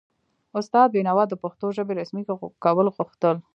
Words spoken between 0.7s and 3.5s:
بینوا د پښتو ژبې رسمي کول غوښتل.